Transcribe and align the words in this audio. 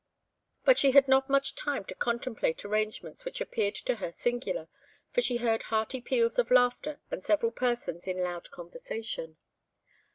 But 0.65 0.79
she 0.79 0.93
had 0.93 1.07
not 1.07 1.29
much 1.29 1.53
time 1.53 1.83
to 1.85 1.93
contemplate 1.93 2.65
arrangements 2.65 3.23
which 3.23 3.39
appeared 3.39 3.75
to 3.75 3.97
her 3.97 4.11
singular, 4.11 4.67
for 5.11 5.21
she 5.21 5.37
heard 5.37 5.61
hearty 5.61 6.01
peals 6.01 6.39
of 6.39 6.49
laughter 6.49 6.99
and 7.11 7.23
several 7.23 7.51
persons 7.51 8.07
in 8.07 8.17
loud 8.17 8.49
conversation. 8.49 9.37